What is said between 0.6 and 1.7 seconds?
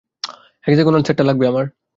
Hexagonal সেটটা লাগবে আমার।